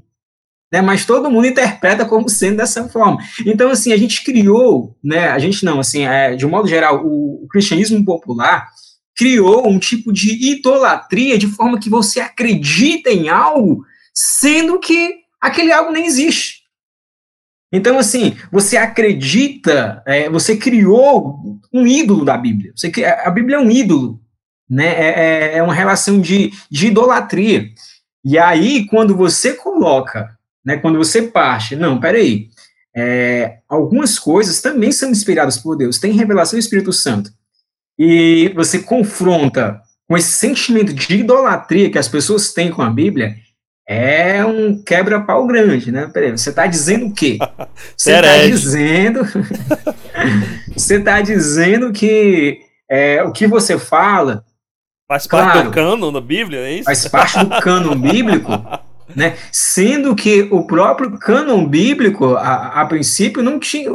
[0.73, 0.81] Né?
[0.81, 3.19] Mas todo mundo interpreta como sendo dessa forma.
[3.45, 5.27] Então, assim, a gente criou, né?
[5.27, 8.67] A gente não, assim, é, de um modo geral, o, o cristianismo popular
[9.15, 15.71] criou um tipo de idolatria de forma que você acredita em algo, sendo que aquele
[15.71, 16.63] algo nem existe.
[17.71, 22.73] Então, assim, você acredita, é, você criou um ídolo da Bíblia.
[22.75, 24.19] Você, a Bíblia é um ídolo
[24.73, 24.87] né?
[24.87, 27.69] É, é, é uma relação de, de idolatria.
[28.25, 30.32] E aí, quando você coloca,
[30.65, 32.49] né, quando você parte, não, peraí,
[32.95, 37.31] é, algumas coisas também são inspiradas por Deus, tem revelação do Espírito Santo,
[37.97, 43.35] e você confronta com esse sentimento de idolatria que as pessoas têm com a Bíblia,
[43.87, 46.09] é um quebra-pau grande, né?
[46.13, 47.37] Peraí, você está dizendo o quê?
[47.97, 49.21] Você está dizendo.
[50.73, 54.45] você está dizendo que é, o que você fala
[55.07, 56.85] Faz parte claro, do cânon da Bíblia, é isso?
[56.85, 58.49] Faz parte do cânon bíblico,
[59.15, 59.37] né?
[59.51, 63.89] Sendo que o próprio cânon bíblico, a, a princípio, não tinha.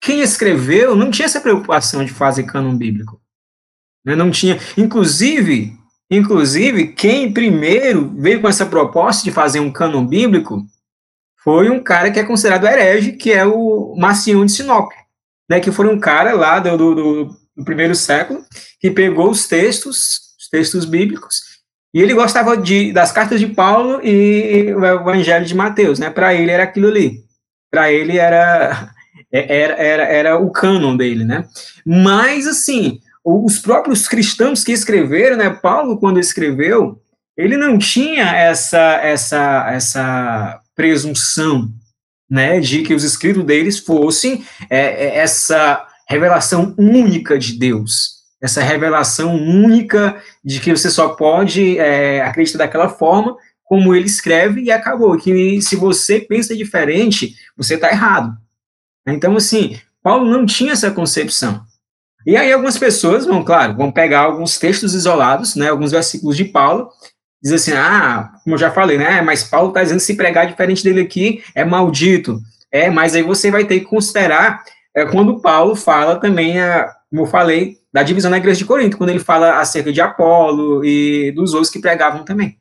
[0.00, 3.20] Quem escreveu não tinha essa preocupação de fazer cânon bíblico.
[4.04, 4.14] Né?
[4.14, 4.58] Não tinha.
[4.76, 5.72] Inclusive,
[6.10, 10.64] inclusive, quem primeiro veio com essa proposta de fazer um cânon bíblico
[11.42, 14.90] foi um cara que é considerado herege, que é o Marcião de Sinop,
[15.48, 15.60] né?
[15.60, 17.24] Que foi um cara lá do, do,
[17.56, 18.42] do primeiro século
[18.80, 20.24] que pegou os textos
[20.54, 21.53] textos bíblicos,
[21.94, 26.10] e ele gostava de, das cartas de Paulo e o Evangelho de Mateus, né?
[26.10, 27.20] Para ele era aquilo ali.
[27.70, 28.92] Para ele era,
[29.30, 31.46] era, era, era o cânon dele, né?
[31.86, 35.50] Mas, assim, os próprios cristãos que escreveram, né?
[35.50, 37.00] Paulo, quando escreveu,
[37.36, 41.70] ele não tinha essa, essa, essa presunção,
[42.28, 42.58] né?
[42.58, 48.13] De que os escritos deles fossem é, é essa revelação única de Deus
[48.44, 54.60] essa revelação única de que você só pode é, acreditar daquela forma como ele escreve
[54.60, 55.16] e acabou.
[55.16, 58.36] Que se você pensa diferente, você está errado.
[59.08, 61.64] Então, assim, Paulo não tinha essa concepção.
[62.26, 66.44] E aí algumas pessoas vão, claro, vão pegar alguns textos isolados, né, alguns versículos de
[66.44, 66.90] Paulo,
[67.42, 70.46] diz assim, ah, como eu já falei, né, mas Paulo está dizendo que se pregar
[70.46, 72.38] diferente dele aqui é maldito.
[72.70, 74.62] É, mas aí você vai ter que considerar
[74.94, 78.98] é, quando Paulo fala também, a, como eu falei, da divisão na igreja de Corinto,
[78.98, 82.58] quando ele fala acerca de Apolo e dos outros que pregavam também.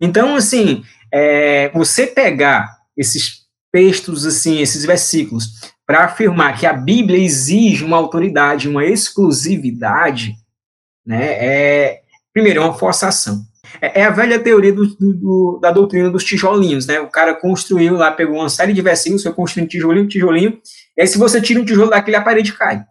[0.00, 7.22] Então, assim, é, você pegar esses textos, assim, esses versículos, para afirmar que a Bíblia
[7.22, 10.34] exige uma autoridade, uma exclusividade,
[11.06, 12.00] né, é,
[12.34, 13.40] primeiro, é uma forçação.
[13.80, 16.98] É, é a velha teoria do, do, da doutrina dos tijolinhos, né?
[16.98, 20.58] O cara construiu lá, pegou uma série de versículos, foi construindo tijolinho, tijolinho,
[20.96, 22.84] e aí se você tira um tijolo daquele, a parede cai.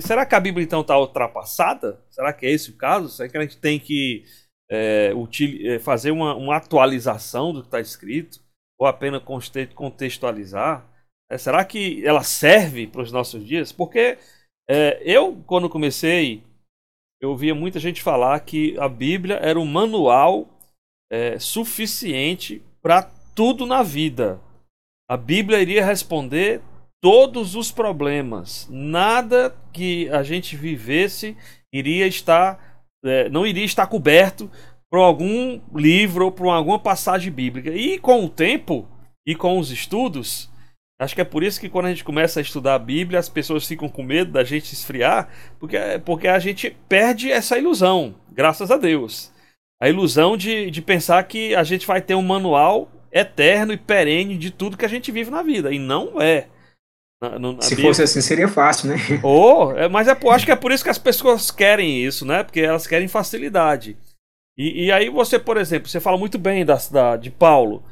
[0.00, 2.02] Será que a Bíblia então está ultrapassada?
[2.10, 3.08] Será que é esse o caso?
[3.08, 4.24] Será que a gente tem que
[4.70, 5.12] é,
[5.64, 8.40] é fazer uma, uma, atualização do que está escrito?
[8.78, 9.22] Ou apenas
[9.74, 10.86] contextualizar?
[11.30, 13.72] É, será que ela serve para os nossos dias?
[13.72, 14.18] Porque
[14.68, 16.42] é, eu, quando comecei,
[17.20, 20.48] eu via muita gente falar que a Bíblia era um manual
[21.10, 23.02] é, suficiente para
[23.34, 24.40] tudo na vida.
[25.08, 26.60] A Bíblia iria responder
[27.06, 28.66] todos os problemas.
[28.68, 31.36] Nada que a gente vivesse
[31.72, 34.50] iria estar, é, não iria estar coberto
[34.90, 37.70] por algum livro ou por alguma passagem bíblica.
[37.70, 38.88] E com o tempo
[39.24, 40.50] e com os estudos,
[41.00, 43.28] acho que é por isso que quando a gente começa a estudar a Bíblia, as
[43.28, 45.28] pessoas ficam com medo da gente esfriar,
[45.60, 49.30] porque, porque a gente perde essa ilusão, graças a Deus.
[49.80, 54.36] A ilusão de, de pensar que a gente vai ter um manual eterno e perene
[54.36, 55.72] de tudo que a gente vive na vida.
[55.72, 56.48] E não é.
[57.22, 57.88] Na, no, Se Bíblia...
[57.88, 58.96] fosse assim, seria fácil, né?
[59.22, 62.42] Oh, é, mas é, acho que é por isso que as pessoas querem isso, né?
[62.42, 63.96] Porque elas querem facilidade.
[64.56, 67.82] E, e aí você, por exemplo, você fala muito bem da, da, de Paulo.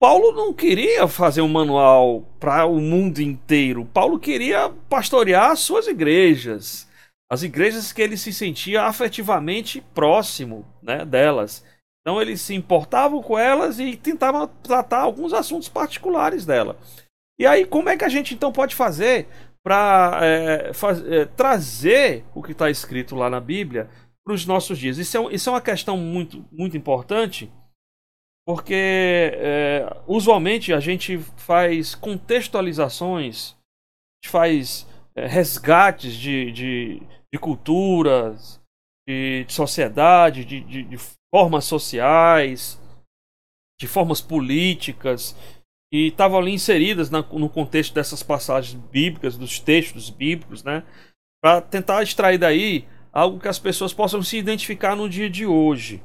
[0.00, 3.84] Paulo não queria fazer um manual para o mundo inteiro.
[3.86, 6.88] Paulo queria pastorear as suas igrejas.
[7.30, 11.64] As igrejas que ele se sentia afetivamente próximo né, delas.
[12.00, 16.76] Então ele se importava com elas e tentava tratar alguns assuntos particulares dela.
[17.38, 19.26] E aí, como é que a gente então pode fazer
[19.62, 23.88] para é, é, trazer o que está escrito lá na Bíblia
[24.24, 24.98] para os nossos dias?
[24.98, 27.50] Isso é, isso é uma questão muito, muito importante,
[28.46, 33.56] porque é, usualmente a gente faz contextualizações,
[34.26, 38.60] faz é, resgates de, de, de culturas,
[39.08, 40.96] de, de sociedade, de, de, de
[41.34, 42.80] formas sociais,
[43.80, 45.36] de formas políticas,
[45.94, 50.82] e estavam ali inseridas na, no contexto dessas passagens bíblicas, dos textos bíblicos, né?
[51.40, 56.02] Para tentar extrair daí algo que as pessoas possam se identificar no dia de hoje.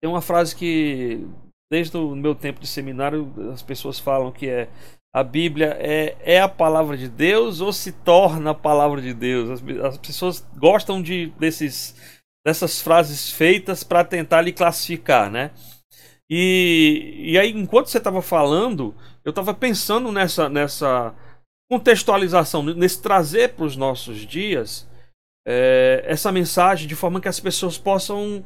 [0.00, 1.26] Tem uma frase que,
[1.68, 4.70] desde o meu tempo de seminário, as pessoas falam que é
[5.12, 9.50] a Bíblia é, é a palavra de Deus ou se torna a palavra de Deus?
[9.50, 15.50] As, as pessoas gostam de desses, dessas frases feitas para tentar lhe classificar, né?
[16.36, 18.92] E, e aí, enquanto você estava falando,
[19.24, 21.14] eu estava pensando nessa, nessa
[21.70, 24.84] contextualização, nesse trazer para os nossos dias
[25.46, 28.42] é, essa mensagem de forma que as pessoas possam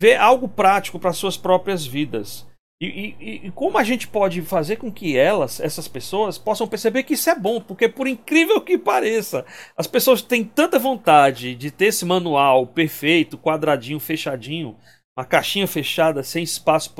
[0.00, 2.48] ver algo prático para suas próprias vidas.
[2.82, 2.86] E,
[3.20, 7.12] e, e, como a gente pode fazer com que elas, essas pessoas, possam perceber que
[7.12, 7.60] isso é bom?
[7.60, 9.44] Porque, por incrível que pareça,
[9.76, 14.78] as pessoas têm tanta vontade de ter esse manual perfeito, quadradinho, fechadinho,
[15.20, 16.94] uma caixinha fechada, sem espaço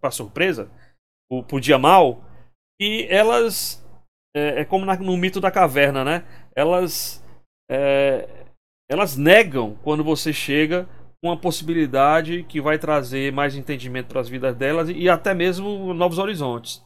[0.00, 0.70] para surpresa,
[1.30, 2.24] pro, pro dia mal,
[2.80, 3.86] e elas.
[4.34, 6.24] É, é como na, no mito da caverna, né?
[6.56, 7.22] Elas.
[7.70, 8.28] É,
[8.90, 10.88] elas negam quando você chega
[11.24, 16.18] uma possibilidade que vai trazer mais entendimento para as vidas delas e, até mesmo novos
[16.18, 16.84] horizontes.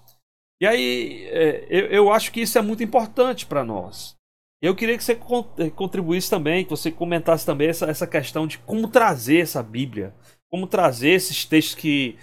[0.60, 4.16] E aí, é, eu, eu acho que isso é muito importante para nós.
[4.62, 5.18] Eu queria que você
[5.58, 10.14] é, contribuísse também, que você comentasse também essa, essa questão de como trazer essa Bíblia,
[10.50, 12.18] como trazer esses textos que,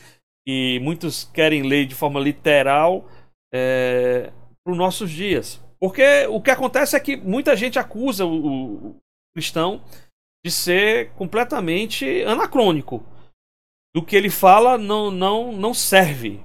[0.45, 3.07] que muitos querem ler de forma literal
[3.53, 4.31] é,
[4.63, 5.63] para os nossos dias.
[5.79, 8.95] Porque o que acontece é que muita gente acusa o, o
[9.36, 9.83] cristão
[10.45, 13.03] de ser completamente anacrônico.
[13.95, 16.43] Do que ele fala não, não, não serve.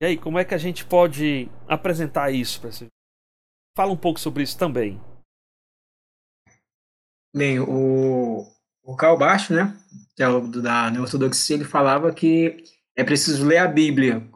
[0.00, 2.86] E aí, como é que a gente pode apresentar isso para você?
[3.76, 5.00] Fala um pouco sobre isso também.
[7.34, 8.46] Bem, o,
[8.86, 9.76] o Karl Barth, né,
[10.14, 12.56] que é o da Neortodoxia, ele falava que
[12.94, 14.26] é preciso ler a Bíblia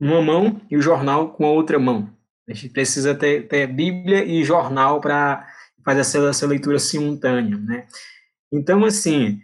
[0.00, 2.10] uma mão e o jornal com a outra mão.
[2.48, 5.48] A gente precisa ter, ter Bíblia e jornal para
[5.84, 7.86] faz essa, essa leitura simultânea, né?
[8.52, 9.40] Então, assim,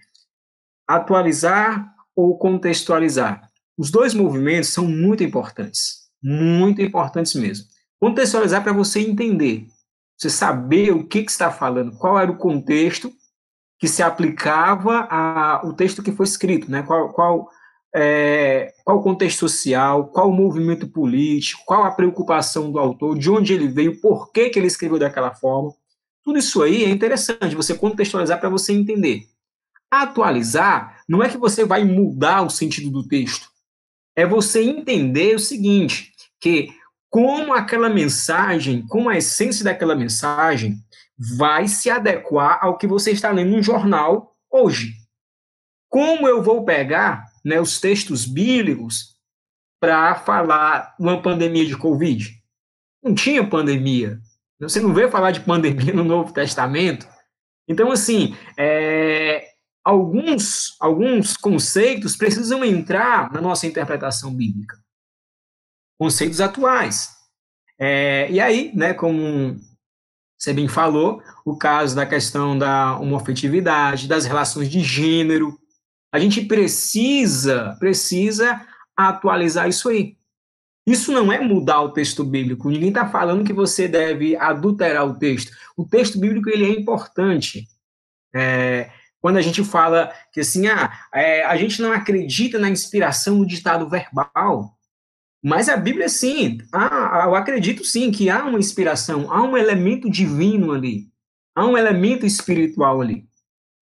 [0.87, 3.49] atualizar ou contextualizar.
[3.79, 7.67] Os dois movimentos são muito importantes, muito importantes mesmo.
[8.01, 9.69] Contextualizar para você entender,
[10.19, 13.13] você saber o que, que está falando, qual era o contexto
[13.83, 16.85] que se aplicava ao texto que foi escrito, né?
[16.85, 17.51] Qual, qual,
[17.93, 23.29] é, qual o contexto social, qual o movimento político, qual a preocupação do autor, de
[23.29, 25.75] onde ele veio, por que, que ele escreveu daquela forma.
[26.23, 29.25] Tudo isso aí é interessante você contextualizar para você entender.
[29.91, 33.49] Atualizar não é que você vai mudar o sentido do texto.
[34.15, 36.69] É você entender o seguinte, que
[37.11, 40.77] como aquela mensagem, como a essência daquela mensagem
[41.37, 44.95] vai se adequar ao que você está lendo no jornal hoje.
[45.89, 49.17] Como eu vou pegar né, os textos bíblicos
[49.81, 52.31] para falar uma pandemia de Covid?
[53.03, 54.19] Não tinha pandemia.
[54.61, 57.07] Você não vê falar de pandemia no Novo Testamento?
[57.69, 59.45] Então, assim, é,
[59.85, 64.77] alguns, alguns conceitos precisam entrar na nossa interpretação bíblica.
[65.99, 67.11] Conceitos atuais.
[67.79, 69.61] É, e aí, né, como
[70.43, 75.57] você bem falou, o caso da questão da homofetividade, das relações de gênero,
[76.13, 78.61] a gente precisa, precisa
[78.97, 80.17] atualizar isso aí.
[80.85, 82.69] Isso não é mudar o texto bíblico.
[82.69, 85.53] Ninguém está falando que você deve adulterar o texto.
[85.77, 87.69] O texto bíblico ele é importante.
[88.35, 88.91] É,
[89.21, 93.47] quando a gente fala que assim, ah, é, a gente não acredita na inspiração do
[93.47, 94.77] ditado verbal,
[95.43, 100.09] mas a Bíblia sim, ah, eu acredito sim que há uma inspiração, há um elemento
[100.09, 101.09] divino ali,
[101.55, 103.27] há um elemento espiritual ali.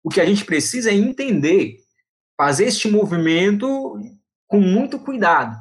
[0.05, 1.79] O que a gente precisa é entender,
[2.37, 3.99] fazer este movimento
[4.47, 5.57] com muito cuidado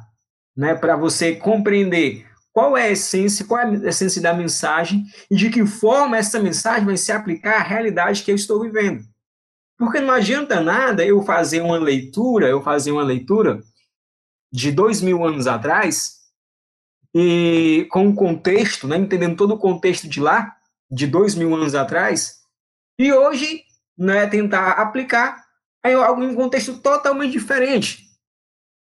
[0.56, 5.36] né, para você compreender qual é a essência, qual é a essência da mensagem e
[5.36, 9.02] de que forma essa mensagem vai se aplicar à realidade que eu estou vivendo.
[9.78, 13.62] Porque não adianta nada eu fazer uma leitura, eu fazer uma leitura
[14.52, 16.16] de dois mil anos atrás
[17.14, 20.54] e com o contexto, né, entendendo todo o contexto de lá,
[20.90, 22.40] de dois mil anos atrás,
[22.98, 23.62] e hoje
[23.96, 25.44] né, tentar aplicar
[25.84, 28.04] em algo em um contexto totalmente diferente.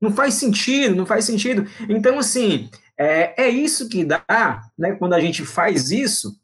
[0.00, 1.66] Não faz sentido, não faz sentido.
[1.88, 4.92] Então, assim, é, é isso que dá, né?
[4.96, 6.36] Quando a gente faz isso,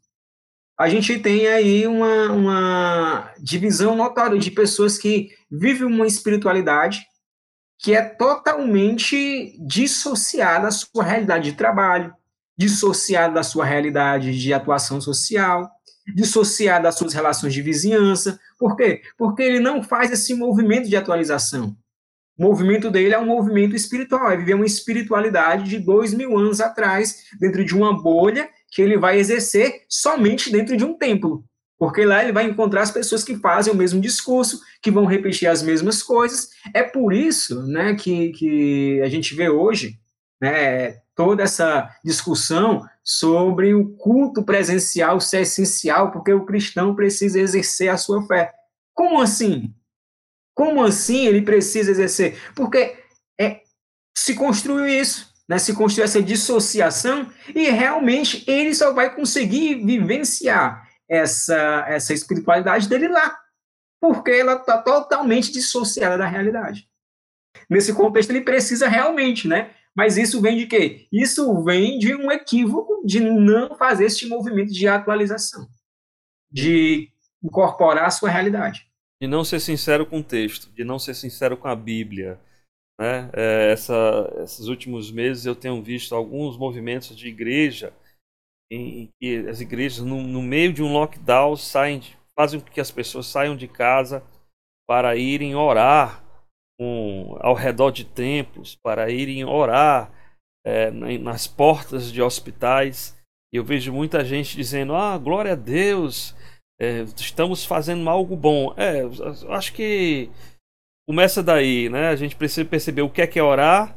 [0.79, 7.05] a gente tem aí uma, uma divisão notória de pessoas que vivem uma espiritualidade
[7.81, 12.13] que é totalmente dissociada da sua realidade de trabalho,
[12.55, 15.67] dissociada da sua realidade de atuação social,
[16.13, 18.39] dissociada das suas relações de vizinhança.
[18.59, 19.01] Por quê?
[19.17, 21.75] Porque ele não faz esse movimento de atualização.
[22.37, 26.61] O movimento dele é um movimento espiritual, é viver uma espiritualidade de dois mil anos
[26.61, 31.43] atrás, dentro de uma bolha que ele vai exercer somente dentro de um templo.
[31.81, 35.47] Porque lá ele vai encontrar as pessoas que fazem o mesmo discurso, que vão repetir
[35.47, 36.51] as mesmas coisas.
[36.75, 39.99] É por isso né, que, que a gente vê hoje
[40.39, 47.89] né, toda essa discussão sobre o culto presencial ser essencial, porque o cristão precisa exercer
[47.89, 48.53] a sua fé.
[48.93, 49.73] Como assim?
[50.53, 52.39] Como assim ele precisa exercer?
[52.53, 52.95] Porque
[53.39, 53.61] é,
[54.15, 55.57] se construiu isso, né?
[55.57, 63.07] se construiu essa dissociação e realmente ele só vai conseguir vivenciar essa, essa espiritualidade dele
[63.07, 63.37] lá,
[63.99, 66.87] porque ela está totalmente dissociada da realidade.
[67.69, 69.75] Nesse contexto ele precisa realmente, né?
[69.93, 71.07] Mas isso vem de quê?
[71.11, 75.67] Isso vem de um equívoco de não fazer este movimento de atualização,
[76.49, 77.09] de
[77.43, 78.89] incorporar a sua realidade
[79.21, 82.39] de não ser sincero com o texto, de não ser sincero com a Bíblia.
[82.99, 83.29] Né?
[83.33, 83.95] É, essa,
[84.43, 87.93] esses últimos meses eu tenho visto alguns movimentos de igreja
[88.71, 92.01] em, que as igrejas, no, no, meio de um lockdown, saem,
[92.33, 94.23] fazem com que as pessoas saiam de casa
[94.87, 96.23] para irem orar
[96.79, 100.11] com, ao redor de templos, para irem orar
[100.65, 103.17] é, nas portas de hospitais.
[103.53, 106.33] Eu vejo muita gente dizendo: Ah, glória a Deus,
[106.79, 108.73] é, estamos fazendo algo bom.
[108.77, 109.01] É,
[109.53, 110.31] acho que
[111.07, 112.07] começa daí, né?
[112.07, 113.95] A gente precisa perceber o que é que é orar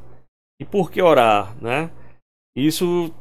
[0.61, 1.91] e por que orar, né?
[2.57, 3.13] Isso,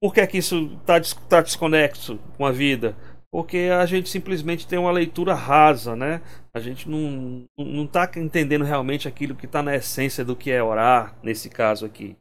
[0.00, 2.96] por que é que isso está tá desconexo com a vida?
[3.30, 6.22] Porque a gente simplesmente tem uma leitura rasa, né?
[6.54, 10.62] A gente não, não tá entendendo realmente aquilo que está na essência do que é
[10.62, 12.16] orar, nesse caso aqui.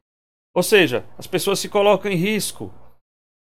[0.54, 2.74] Ou seja, as pessoas se colocam em risco.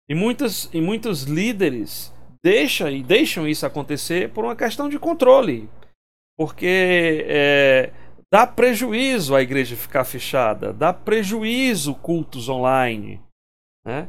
[0.09, 2.12] E muitos, e muitos líderes
[2.45, 5.70] deixa e deixam isso acontecer por uma questão de controle.
[6.37, 7.93] Porque é,
[8.30, 13.22] dá prejuízo a igreja ficar fechada, dá prejuízo cultos online.
[13.87, 14.09] Né?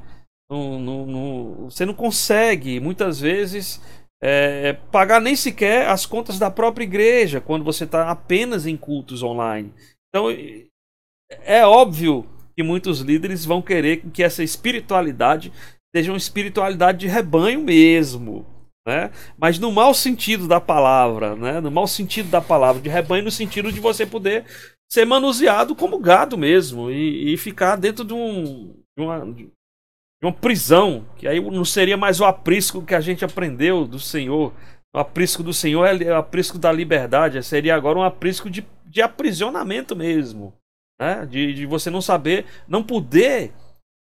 [0.50, 3.82] Você não consegue, muitas vezes,
[4.22, 9.24] é, pagar nem sequer as contas da própria igreja quando você está apenas em cultos
[9.24, 9.74] online.
[10.10, 10.28] Então,
[11.44, 15.52] é óbvio que muitos líderes vão querer que essa espiritualidade
[15.96, 18.46] seja uma espiritualidade de rebanho mesmo.
[18.88, 19.12] Né?
[19.38, 21.60] Mas no mau sentido da palavra, né?
[21.60, 24.46] no mau sentido da palavra, de rebanho no sentido de você poder
[24.92, 29.26] ser manuseado como gado mesmo e, e ficar dentro de, um, de, uma,
[30.24, 34.54] uma prisão, que aí não seria mais o aprisco que a gente aprendeu do Senhor.
[34.96, 39.02] O aprisco do Senhor é o aprisco da liberdade, seria agora um aprisco de, de
[39.02, 40.54] aprisionamento mesmo.
[41.00, 41.26] Né?
[41.26, 43.52] De, de você não saber, não poder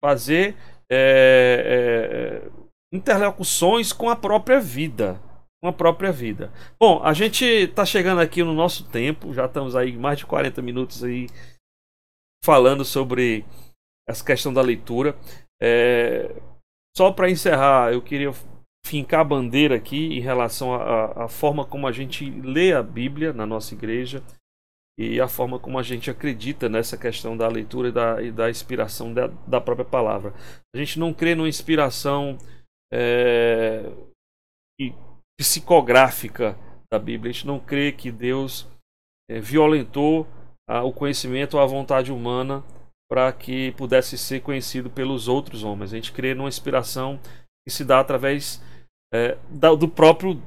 [0.03, 0.57] fazer
[0.91, 2.51] é, é,
[2.93, 5.21] interlocuções com a própria vida.
[5.63, 6.51] Com a própria vida.
[6.79, 10.61] Bom, a gente está chegando aqui no nosso tempo, já estamos aí mais de 40
[10.63, 11.29] minutos aí
[12.43, 13.45] falando sobre
[14.09, 15.17] essa questão da leitura.
[15.63, 16.35] É,
[16.97, 18.33] só para encerrar, eu queria
[18.87, 23.47] fincar a bandeira aqui em relação à forma como a gente lê a Bíblia na
[23.47, 24.23] nossa igreja
[24.99, 28.51] e a forma como a gente acredita nessa questão da leitura e da, e da
[28.51, 30.35] inspiração da, da, própria palavra.
[30.75, 32.37] A gente não crê numa inspiração
[32.93, 33.85] é,
[35.39, 36.59] psicográfica
[36.93, 38.69] da Bíblia, a gente não crê que Deus
[39.31, 40.27] é, violentou
[40.69, 42.63] a, o conhecimento ou a vontade humana
[43.11, 45.93] para que pudesse ser conhecido pelos outros homens.
[45.93, 47.19] A gente crê numa inspiração
[47.67, 48.63] que se dá através
[49.13, 49.37] é,
[49.77, 50.41] do próprio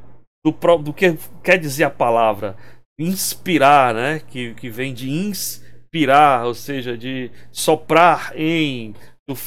[0.45, 2.55] do, do que quer dizer a palavra
[2.97, 4.20] inspirar, né?
[4.20, 8.93] Que, que vem de inspirar, ou seja, de soprar em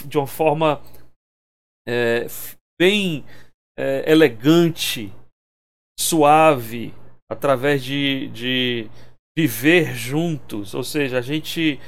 [0.06, 0.82] de uma forma
[1.86, 2.26] é,
[2.78, 3.24] bem
[3.78, 5.12] é, elegante,
[5.98, 6.94] suave,
[7.30, 8.90] através de, de
[9.36, 10.74] viver juntos.
[10.74, 11.78] Ou seja, a gente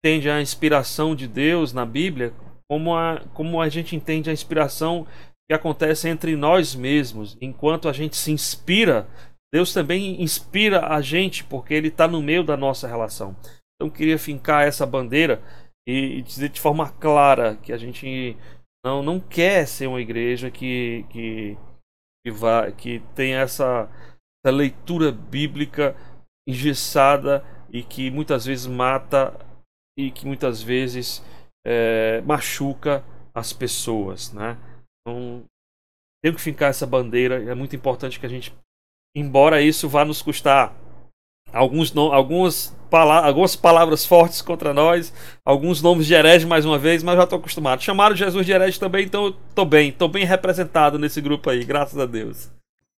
[0.00, 2.32] entende a inspiração de Deus na Bíblia
[2.68, 5.06] como a, como a gente entende a inspiração
[5.48, 7.36] que acontece entre nós mesmos.
[7.40, 9.08] Enquanto a gente se inspira,
[9.52, 13.36] Deus também inspira a gente, porque Ele está no meio da nossa relação.
[13.74, 15.42] Então queria fincar essa bandeira
[15.86, 18.36] e, e dizer de forma clara que a gente
[18.84, 21.58] não, não quer ser uma igreja que, que,
[22.24, 23.90] que, vá, que tem essa,
[24.44, 25.96] essa leitura bíblica
[26.48, 29.36] engessada e que muitas vezes mata
[30.06, 31.22] e que muitas vezes
[31.66, 34.56] é, machuca as pessoas, né?
[35.00, 35.44] Então,
[36.22, 37.42] tem que fincar essa bandeira.
[37.50, 38.54] É muito importante que a gente,
[39.16, 40.74] embora isso vá nos custar
[41.52, 45.12] alguns algumas, pala algumas palavras fortes contra nós,
[45.44, 47.82] alguns nomes de herege mais uma vez, mas já estou acostumado.
[47.82, 51.98] Chamaram Jesus de herege também, então estou bem, estou bem representado nesse grupo aí, graças
[51.98, 52.50] a Deus.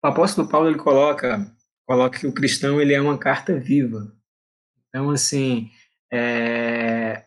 [0.02, 1.46] O apóstolo Paulo ele coloca,
[1.86, 4.12] coloca que o cristão ele é uma carta viva.
[4.88, 5.70] Então assim,
[6.12, 7.24] é,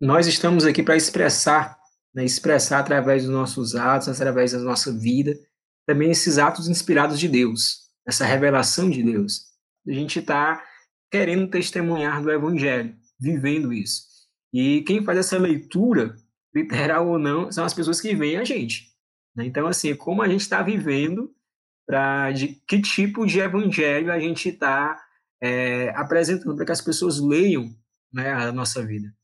[0.00, 1.78] nós estamos aqui para expressar
[2.14, 5.38] né, expressar através dos nossos atos, através da nossa vida,
[5.86, 9.42] também esses atos inspirados de Deus, essa revelação de Deus.
[9.86, 10.62] A gente está
[11.10, 14.02] querendo testemunhar do Evangelho, vivendo isso.
[14.52, 16.16] E quem faz essa leitura,
[16.54, 18.88] literal ou não, são as pessoas que veem a gente.
[19.36, 19.46] Né?
[19.46, 21.32] Então, assim, como a gente está vivendo,
[21.86, 25.00] pra, de que tipo de evangelho a gente está
[25.40, 27.74] é, apresentando para que as pessoas leiam
[28.12, 29.14] né, a nossa vida.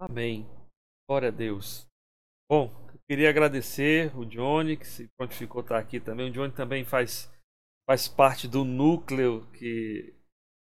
[0.00, 0.46] Amém.
[1.08, 1.86] Glória a Deus.
[2.50, 2.70] Bom,
[3.08, 6.30] queria agradecer o Johnny, que se prontificou estar aqui também.
[6.30, 7.30] O Johnny também faz,
[7.88, 10.14] faz parte do núcleo que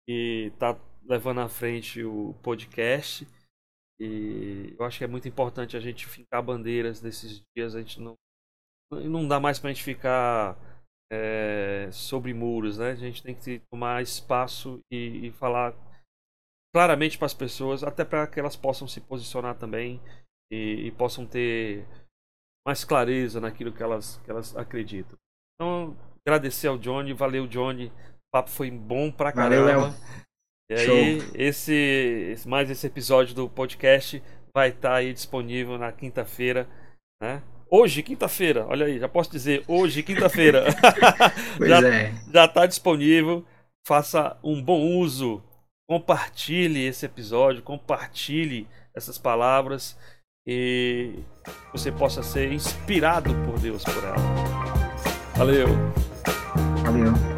[0.06, 3.26] está levando à frente o podcast.
[4.00, 7.74] E eu acho que é muito importante a gente fincar bandeiras nesses dias.
[7.74, 8.14] A gente não,
[8.92, 10.56] não dá mais para a gente ficar
[11.10, 12.90] é, sobre muros, né?
[12.90, 15.74] A gente tem que tomar espaço e, e falar
[16.74, 20.00] claramente para as pessoas, até para que elas possam se posicionar também
[20.52, 21.86] e, e, possam ter
[22.66, 25.16] mais clareza naquilo que elas, que elas acreditam.
[25.54, 25.96] Então,
[26.26, 27.92] agradecer ao Johnny, valeu Johnny, o
[28.32, 29.72] papo foi bom pra caramba.
[29.72, 29.94] Valeu,
[30.68, 34.20] E aí, esse, mais esse episódio do podcast
[34.52, 36.68] vai estar tá aí disponível na quinta-feira,
[37.22, 37.40] né?
[37.70, 40.64] Hoje, quinta-feira, olha aí, já posso dizer, hoje, quinta-feira.
[41.64, 42.12] já, é.
[42.32, 43.44] já tá disponível.
[43.86, 45.40] Faça um bom uso.
[45.88, 49.98] Compartilhe esse episódio, compartilhe essas palavras
[50.46, 51.18] e
[51.72, 54.16] você possa ser inspirado por Deus por ela.
[55.36, 55.68] Valeu.
[56.84, 57.33] Valeu.